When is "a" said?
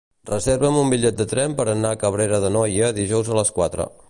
1.97-2.01, 3.37-3.43